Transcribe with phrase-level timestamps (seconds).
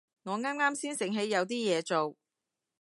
[0.23, 2.15] 我啱啱先醒起有啲嘢做